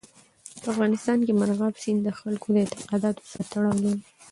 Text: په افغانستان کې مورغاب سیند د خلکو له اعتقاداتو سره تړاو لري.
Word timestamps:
په 0.61 0.67
افغانستان 0.73 1.17
کې 1.25 1.37
مورغاب 1.39 1.73
سیند 1.83 1.99
د 2.03 2.09
خلکو 2.19 2.47
له 2.55 2.59
اعتقاداتو 2.65 3.23
سره 3.31 3.43
تړاو 3.51 3.81
لري. 3.83 3.99